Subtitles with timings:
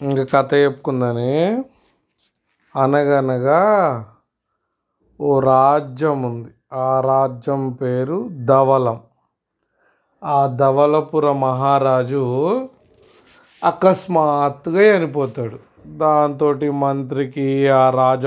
[0.00, 1.34] ఇంక కథ చెప్పుకుందని.
[2.76, 3.60] అనగనగా
[5.20, 9.00] ఓ రాజ్యం ఉంది ఆ రాజ్యం పేరు ధవలం
[10.22, 12.22] ఆ ధవలపుర మహారాజు
[13.64, 15.58] అకస్మాత్తుగా చనిపోతాడు.
[15.86, 18.26] దాంతో మంత్రికి ఆ రాజ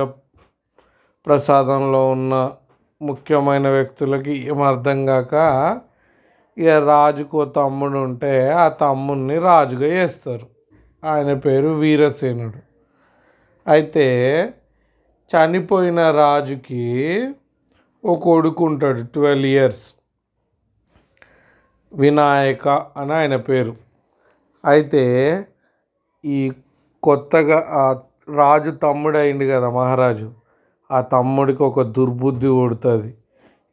[1.28, 2.52] ప్రసాదంలో ఉన్న
[3.02, 5.34] ముఖ్యమైన వ్యక్తులకి ఏం అర్థం కాక
[6.58, 10.57] ఇక రాజుకు తమ్ముడు ఉంటే ఆ తమ్ముడిని రాజుగా చేస్తారు.
[11.04, 12.60] ఆయన పేరు వీరసేనుడు.
[13.68, 14.06] అయితే
[15.32, 17.30] చనిపోయిన రాజుకి
[18.06, 19.86] ఓ కొడుకు ఉంటాడు ట్వెల్వ్ ఇయర్స్.
[21.94, 23.76] వినాయక అని ఆయన పేరు.
[24.66, 25.04] అయితే
[26.26, 26.52] ఈ
[27.04, 28.00] కొత్తగా ఆ
[28.36, 30.34] రాజు తమ్ముడు అయింది కదా మహారాజు.
[30.92, 33.14] ఆ తమ్ముడికి ఒక దుర్బుద్ధి కొడుతుంది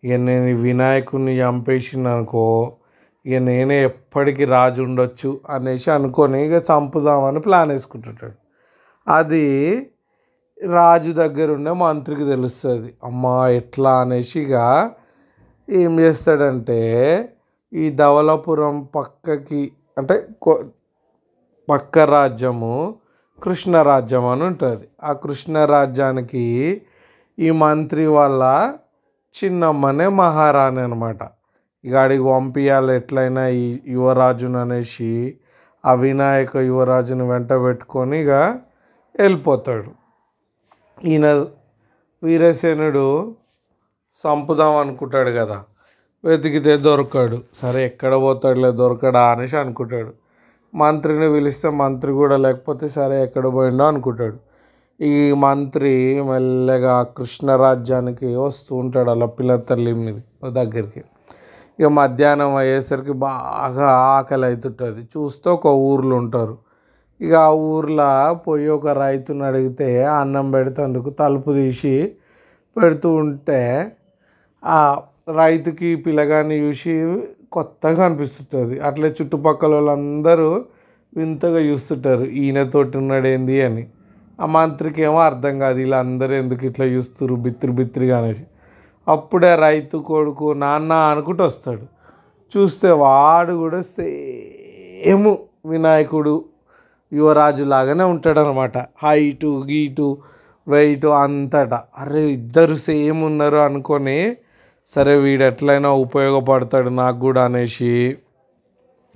[0.04, 2.76] ఇక నేను వినాయకుడిని చంపేసిన అనుకో
[3.26, 8.32] ఇక నేనే ఎప్పటికీ రాజు ఉండొచ్చు అనేసి అనుకొని ఇక చంపుదామని ప్లాన్ వేసుకుంటుంటాడు.
[9.10, 9.46] అది
[10.66, 12.94] రాజు దగ్గర ఉండే మంత్రికి తెలుస్తుంది.
[13.04, 14.90] అమ్మ ఎట్లా అనేసి ఇక
[15.70, 16.80] ఏం చేస్తాడంటే
[17.72, 20.64] ఈ ధవలపురం పక్కకి అంటే కొ-
[21.70, 22.94] పక్క రాజ్యము
[23.42, 24.88] కృష్ణ రాజ్యం అని ఉంటుంది.
[25.04, 26.82] ఆ కృష్ణ రాజ్యానికి
[27.38, 28.72] ఈ మంత్రి వాళ్ళ
[29.34, 31.18] చిన్నమ్మనే మహారాణి అనమాట
[31.84, 35.10] ఇక ఆడికి పంపించాలి ఎట్లయినా ఈ యువరాజును అనేసి
[35.84, 38.30] ఆ వినాయక యువరాజుని వెంట పెట్టుకొని ఇక
[39.20, 39.90] వెళ్ళిపోతాడు.
[41.04, 41.26] ఈయన
[42.22, 43.06] వీరసేనుడు
[44.18, 45.58] చంపుదాం అనుకుంటాడు కదా
[46.24, 47.38] వెతికితే దొరకాడు.
[47.62, 50.12] సరే ఎక్కడ పోతాడులే దొరకడా అనేసి అనుకుంటాడు.
[50.74, 54.38] మంత్రిని పిలిస్తే మంత్రి కూడా లేకపోతే సరే ఎక్కడ పోయిండో అనుకుంటాడు.
[55.00, 60.16] ఈ మంత్రి మెల్లగా కృష్ణ రాజ్యానికి వస్తూ ఉంటాడు అలా పిల్ల తల్లి మీద
[60.54, 61.02] దగ్గరికి.
[61.78, 63.86] ఇక మధ్యాహ్నం అయ్యేసరికి బాగా
[64.16, 66.54] ఆకలి అవుతుంటుంది చూస్తే ఒక ఊర్లో ఉంటారు.
[67.20, 68.08] ఇక ఆ ఊర్లో
[68.46, 71.94] పోయి ఒక రైతుని అడిగితే అన్నం పెడుతందుకు తలుపు తీసి
[72.76, 73.60] పెడుతూ ఉంటే
[74.62, 74.78] ఆ
[75.36, 76.94] రైతుకి పిల్లగాని చూసి
[77.52, 78.74] కొత్తగా అనిపిస్తుంటుంది.
[78.80, 80.48] అట్లే చుట్టుపక్కల వాళ్ళందరూ
[81.12, 82.24] వింతగా చూస్తుంటారు.
[82.42, 83.84] ఈయనతోటి ఉన్నాడేంది అని.
[84.38, 85.76] ఆ మంత్రికి ఏమో అర్థం కాదు.
[85.76, 88.44] వీళ్ళందరూ ఎందుకు ఇట్లా చూస్తున్నారు బిత్తిరి బిత్తిరిగా అనేసి.
[89.08, 91.86] అప్పుడే రైతు కొడుకు నాన్న అనుకుంటూ వస్తాడు.
[92.56, 96.44] చూస్తే వాడు కూడా సేమ్ వినాయకుడు
[97.12, 98.78] యువరాజు లాగానే ఉంటాడనమాట.
[98.78, 100.18] హైటు గీటు
[100.68, 101.84] వెయిట్ అంతటా.
[101.98, 104.36] అరే ఇద్దరు సేమ్ ఉన్నారు అనుకొని
[104.94, 108.16] సరే వీడు ఎట్లయినా ఉపయోగపడతాడు నాకు కూడా అనేసి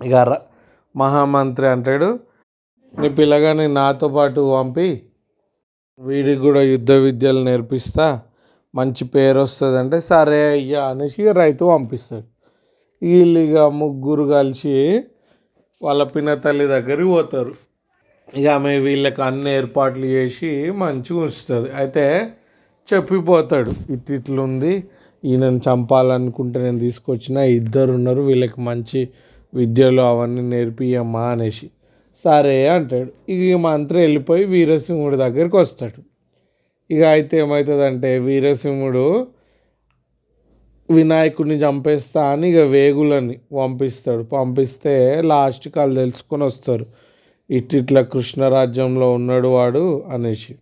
[0.04, 0.14] ఇక
[0.96, 2.18] మహామంత్రి అంటాడు.
[2.98, 5.02] నీ పిల్లగాని నాతో పాటు పంపి
[6.00, 8.20] వీడికి కూడా యుద్ధ విద్యలు నేర్పిస్తా.
[8.78, 12.26] మంచి పేరు వస్తుంది అంటే సరే అయ్యా అనేసి రైతు పంపిస్తాడు.
[13.02, 14.74] వీళ్ళు ఇక ముగ్గురు కలిసి
[15.80, 17.54] వాళ్ళ పిన్న తల్లి దగ్గరికి పోతారు.
[18.38, 20.50] ఇక ఆమె వీళ్ళకి అన్ని ఏర్పాట్లు చేసి
[20.82, 21.68] మంచిగా ఉంచుతుంది.
[21.80, 22.04] అయితే
[22.88, 24.72] చెప్పిపోతాడు ఇట్ ఇట్లుంది
[25.22, 29.00] ఈయనను చంపాలనుకుంటే నేను తీసుకొచ్చిన ఇద్దరు ఉన్నారు వీళ్ళకి మంచి
[29.52, 31.66] విద్యలు అవన్నీ నేర్పియమ్మా అనేసి.
[32.24, 33.10] సరే అంటాడు.
[33.34, 36.00] ఇక మంత్రి వెళ్ళిపోయి వీరసింహుడి దగ్గరికి వస్తాడు.
[36.90, 39.26] ఇక అయితే ఏమవుతుందంటే వీరసింహుడు
[40.90, 44.22] వినాయకుడిని చంపేస్తా అని ఇక వేగులని పంపిస్తాడు.
[44.22, 46.86] పంపిస్తే లాస్ట్కి వాళ్ళు తెలుసుకొని వస్తారు.
[47.50, 50.54] ఇట్ ఇట్లా కృష్ణరాజ్యంలో ఉన్నాడు వాడు అనేసి.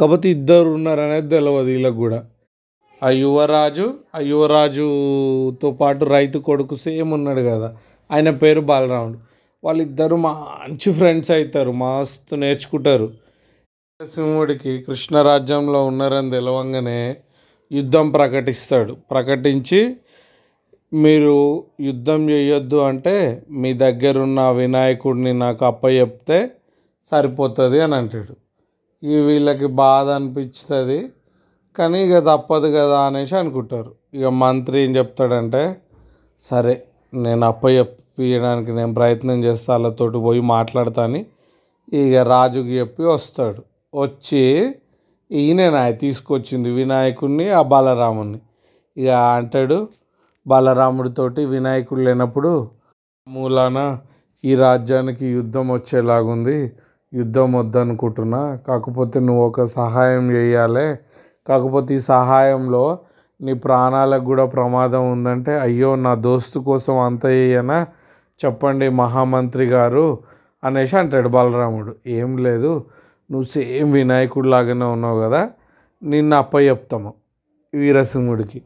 [0.00, 2.26] కాకపోతే ఇద్దరు ఉన్నారనేది తెలియదు వీళ్ళకి కూడా.
[3.02, 7.76] ఆ యువరాజు ఆ యువరాజుతో పాటు రైతు కొడుకు సేమ్ ఉన్నాడు కదా.
[8.10, 9.18] ఆయన పేరు బాలరాముడు.
[9.64, 11.72] వాళ్ళిద్దరు మంచి ఫ్రెండ్స్ అవుతారు.
[11.72, 13.25] మస్తు నేర్చుకుంటారు.
[14.00, 16.98] నరసింహుడికి కృష్ణరాజ్యంలో ఉన్నారని తెలవంగానే
[17.70, 18.92] యుద్ధం ప్రకటిస్తాడు.
[19.12, 19.78] ప్రకటించి
[20.92, 21.36] మీరు
[21.86, 23.14] యుద్ధం చేయొద్దు అంటే
[23.60, 26.38] మీ దగ్గరున్న వినాయకుడిని నాకు అప్పచెప్తే
[27.12, 28.34] సరిపోతుంది అని అంటాడు.
[29.02, 30.98] ఈ వీళ్ళకి బాధ అనిపిస్తుంది
[31.76, 33.90] కానీ ఇక తప్పదు కదా అనేసి అనుకుంటారు.
[34.18, 35.62] ఇక మంత్రి ఏం చెప్తాడంటే
[36.44, 36.74] సరే
[37.12, 41.22] నేను అప్పచెప్పియడానికి నేను ప్రయత్నం చేస్తా వాళ్ళతోటి పోయి మాట్లాడతాను
[42.02, 43.62] ఇక రాజుకి చెప్పి వస్తాడు.
[43.96, 44.74] వచ్చి
[45.32, 48.38] ఈయన తీసుకొచ్చింది వినాయకుడిని ఆ బాలరాముణ్ణి.
[48.96, 49.88] ఇక అంటాడు
[50.46, 52.68] బలరాముడితోటి వినాయకుడు లేనప్పుడు
[53.28, 53.98] మూలాన
[54.44, 56.72] ఈ రాజ్యానికి యుద్ధం వచ్చేలాగుంది.
[57.14, 58.56] యుద్ధం వద్దనుకుంటున్నా.
[58.68, 60.96] కాకపోతే నువ్వు ఒక సహాయం చేయాలి.
[61.48, 62.98] కాకపోతే ఈ సహాయంలో
[63.40, 67.86] నీ ప్రాణాలకు కూడా ప్రమాదం ఉందంటే అయ్యో నా దోస్తు కోసం అంత చేయనా?
[68.44, 70.18] చెప్పండి మహామంత్రి గారు
[70.64, 71.96] అనేసి అంటాడు బలరాముడు.
[72.06, 72.84] ఏం లేదు.
[73.30, 75.50] నువ్వు సేమ్ వినాయకుడు లాగానే ఉన్నావు కదా
[76.02, 77.14] నిన్ను అప్ప చెప్తాము
[77.74, 78.62] వీరసింహుడికి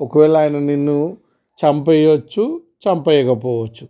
[0.00, 1.16] ఒకవేళ ఆయన నిన్ను
[1.58, 3.84] చంపేయచ్చు చంపేయకపోవచ్చు.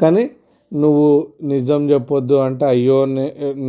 [0.00, 0.30] కానీ
[0.72, 3.04] నువ్వు నిజం చెప్పొద్దు అంటే అయ్యో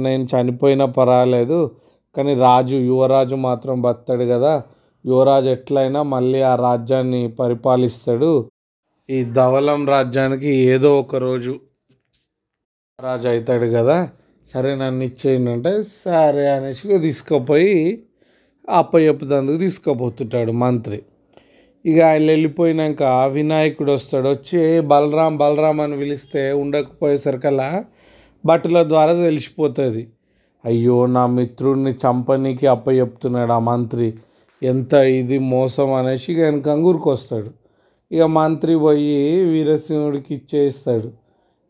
[0.06, 1.71] నేను చనిపోయినా పర్వాలేదు
[2.15, 4.63] కానీ రాజు యువరాజు మాత్రం బతాడు కదా.
[5.06, 8.50] యువరాజు ఎట్లయినా మళ్ళీ ఆ రాజ్యాన్ని పరిపాలిస్తాడు.
[9.09, 11.59] ఈ ధవలం రాజ్యానికి ఏదో ఒక రోజు
[13.00, 14.09] రాజు అవుతాడు కదా.
[14.53, 17.75] సరే నన్ను ఇచ్చేయండి అంటే సరే అనేసి తీసుకుపోయి తీసుకుపోయి
[18.69, 21.00] అప్పచెప్పుతందుకు తీసుకుపోతుంటాడు మంత్రి.
[21.86, 23.03] ఇక ఆయన వెళ్ళిపోయినాక
[23.33, 27.69] వినాయకుడు వస్తాడు వచ్చి బలరాం బలరాం అని పిలిస్తే ఉండకపోయేసరికల్లా
[28.45, 30.03] బట్టల ద్వారా తెలిసిపోతుంది.
[30.65, 34.13] అయ్యో నా మిత్రుడిని చంపనీకి అప్పచెప్తున్నాడు ఆ మంత్రి.
[34.62, 37.51] ఎంత ఇది మోసం అనేసి ఇక కంగూరుకు వస్తాడు
[38.12, 41.09] ఇక మంత్రి పోయి వీరసింహుడికి ఇచ్చేస్తాడు.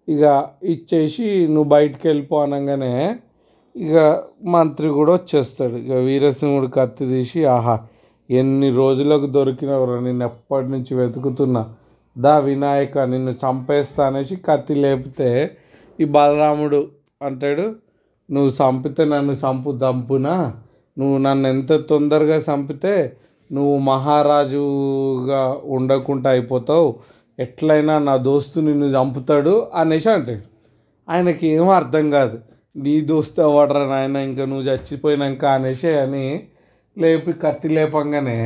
[0.07, 0.23] ఇక
[0.63, 2.93] ఇచ్చేసి నువ్వు బయటికి వెళ్ళిపో అనగానే
[3.75, 3.97] ఇక
[4.45, 5.75] మంత్రి కూడా వచ్చేస్తాడు.
[5.75, 7.75] ఇక వీరసింహుడు కత్తి తీసి ఆహా
[8.29, 11.61] ఎన్ని రోజులకు దొరికినవరా నేను ఎప్పటి నుంచి వెతుకుతున్నా?
[12.15, 15.29] దా వినాయక నిన్ను చంపేస్తా అనేసి కత్తి లేపితే
[15.99, 16.81] ఈ బలరాముడు
[17.23, 17.65] అంటాడు
[18.29, 20.35] నువ్వు చంపితే నన్ను చంపు దంపునా?
[20.97, 22.93] నువ్వు నన్ను ఎంత తొందరగా చంపితే
[23.51, 26.89] నువ్వు మహారాజుగా ఉండకుండా అయిపోతావు.
[27.43, 30.45] ఎట్లయినా నా దోస్తు నిన్ను చంపుతాడు అనేసి అంటాడు
[31.07, 32.37] ఆయనకి ఏం అర్థం కాదు.
[32.75, 36.25] నీ దోస్తు ఎవడరా నాయన ఇంకా నువ్వు చచ్చిపోయినాక అనేసి అని
[36.97, 38.39] లేపి కత్తి లేపంగానే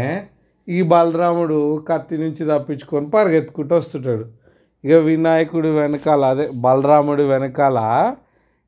[0.67, 1.59] ఈ బలరాముడు
[1.89, 4.25] కత్తి నుంచి తప్పించుకొని పరిగెత్తుకుంటూ వస్తుంటాడు.
[4.83, 7.79] ఇక వినాయకుడు వెనకాల అదే బలరాముడు వెనకాల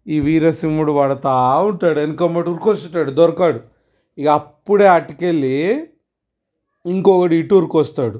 [0.07, 1.33] ఈ వీరసింహుడు పడతా
[1.69, 1.97] ఉంటాడు.
[1.99, 3.59] వెనకమ్మటి ఉరికొస్తుంటాడు దొరకాడు.
[4.17, 5.55] ఇక అప్పుడే అటుకెళ్ళి
[6.85, 8.19] ఇంకొకటి ఇటూరుకు వస్తాడు.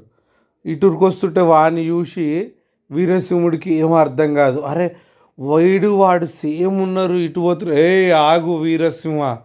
[0.66, 2.52] ఇటుకొస్తుంటే వస్తుంటే వాడిని చూసి
[2.90, 4.60] వీరసింహుడికి ఏం అర్థం కాదు.
[4.60, 4.96] అరే
[5.40, 9.36] వైడు వాడు సేమ్ ఉన్నారు ఇటు పోతున్నారు ఏ ఆగు వీరసింహ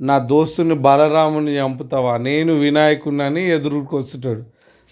[0.00, 2.16] నా దోస్తుని బలరాముని చంపుతావా?
[2.16, 4.42] నేను వినాయకుడిని ఎదురుకు వస్తుంటాడు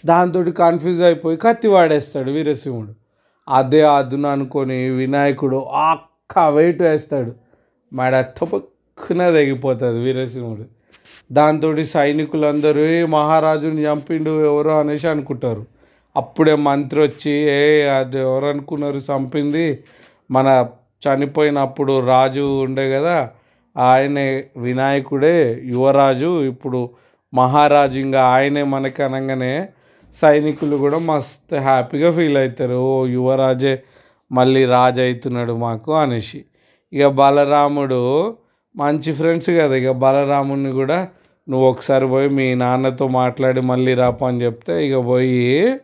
[0.06, 2.94] దాంతో కన్ఫ్యూజ్ అయిపోయి కత్తి వాడేస్తాడు వీరసింహుడు.
[3.48, 7.32] అదే అదును అనుకొని వినాయకుడు అక్క వెయిట్ వేస్తాడు.
[7.92, 10.64] మాడ టపక్కున తెగిపోతుంది వీరసింహుడు.
[11.32, 14.80] దాంతో సైనికులందరూ ఏ మహారాజుని చంపిండు ఎవరో?
[14.80, 15.66] అనేసి అనుకుంటారు.
[16.16, 19.84] అప్పుడే మంత్రి వచ్చి ఏ అది ఎవరు అనుకున్నారు చంపింది?
[20.30, 20.66] మన
[21.04, 23.30] చనిపోయినప్పుడు రాజు ఉండే కదా
[23.76, 26.44] ఆయనే వినాయకుడే యువరాజు.
[26.44, 26.90] ఇప్పుడు
[27.34, 29.68] మహారాజు ఇంకా ఆయనే మనకి అనగానే
[30.14, 32.74] సైనికులు కూడా మస్తు హ్యాపీగా ఫీల్ అవుతారు.
[32.74, 33.82] ఓ యువరాజే
[34.32, 36.44] మళ్ళీ రాజు అవుతున్నాడు మాకు అనేసి.
[36.92, 38.36] ఇక బలరాముడు
[38.76, 39.74] మంచి ఫ్రెండ్స్ కదా.
[39.74, 41.08] ఇక బలరాముని కూడా
[41.48, 45.80] నువ్వు ఒకసారి పోయి మీ నాన్నతో మాట్లాడి మళ్ళీ రాపో అని చెప్తే ఇక పోయి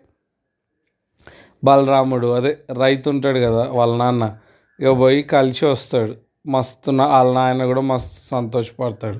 [1.64, 4.36] బలరాముడు అదే రైతు ఉంటాడు కదా వాళ్ళ నాన్న
[4.80, 6.14] ఇక పోయి కలిసి వస్తాడు.
[6.46, 9.18] మస్తు వాళ్ళ నాయన కూడా మస్తు సంతోషపడతాడు.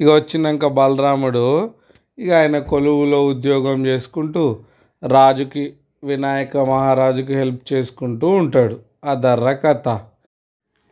[0.00, 1.70] ఇక వచ్చినాక బలరాముడు
[2.18, 4.58] ఇక ఆయన కొలువులో ఉద్యోగం చేసుకుంటూ
[5.06, 5.72] రాజుకి
[6.04, 8.78] వినాయక మహారాజుకి హెల్ప్ చేసుకుంటూ ఉంటాడు.
[9.04, 10.00] ఆ దర్ర కథ.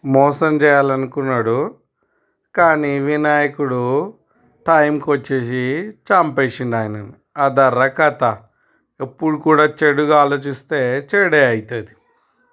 [0.05, 1.84] మోసం చేయాలనుకున్నాడు.
[2.57, 4.15] కానీ వినాయకుడు
[4.67, 5.63] టైంకి వచ్చేసి
[6.11, 7.13] చంపేసిండు ఆయనని.
[7.39, 7.49] ఆ
[7.87, 8.37] కథ
[9.01, 11.89] ఎప్పుడు కూడా చెడుగా ఆలోచిస్తే చెడే అవుతుంది.